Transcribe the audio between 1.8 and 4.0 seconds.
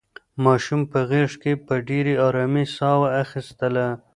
ډېرې ارامۍ ساه اخیستله.